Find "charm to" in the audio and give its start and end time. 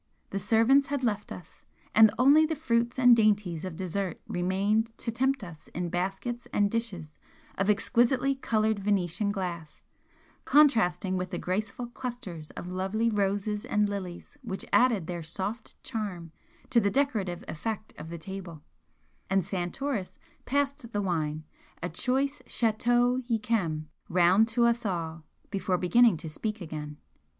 15.83-16.79